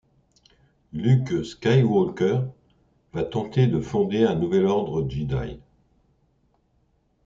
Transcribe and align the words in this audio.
Luke 1.01 1.43
Skywalker 1.49 2.33
va 3.19 3.23
tenter 3.27 3.67
de 3.67 3.79
fonder 3.81 4.25
un 4.25 4.33
nouvel 4.39 4.65
Ordre 4.65 5.07
Jedi. 5.07 5.59